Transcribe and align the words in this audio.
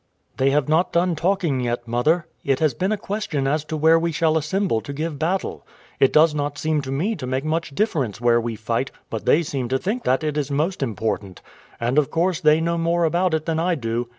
"They 0.37 0.49
have 0.49 0.67
not 0.67 0.91
done 0.91 1.15
talking 1.15 1.59
yet, 1.59 1.87
mother. 1.87 2.25
It 2.43 2.57
has 2.57 2.73
been 2.73 2.91
a 2.91 2.97
question 2.97 3.45
as 3.47 3.63
to 3.65 3.77
where 3.77 3.99
we 3.99 4.11
shall 4.11 4.35
assemble 4.35 4.81
to 4.81 4.91
give 4.91 5.19
battle. 5.19 5.63
It 5.99 6.11
does 6.11 6.33
not 6.33 6.57
seem 6.57 6.81
to 6.81 6.91
me 6.91 7.15
to 7.15 7.27
make 7.27 7.45
much 7.45 7.75
difference 7.75 8.19
where 8.19 8.41
we 8.41 8.55
fight, 8.55 8.89
but 9.11 9.27
they 9.27 9.43
seem 9.43 9.69
to 9.69 9.77
think 9.77 10.03
that 10.05 10.23
it 10.23 10.37
is 10.37 10.49
most 10.49 10.81
important; 10.81 11.43
and 11.79 11.99
of 11.99 12.09
course 12.09 12.39
they 12.41 12.59
know 12.59 12.79
more 12.79 13.03
about 13.03 13.35
it 13.35 13.45
than 13.45 13.59
I 13.59 13.75
do. 13.75 14.07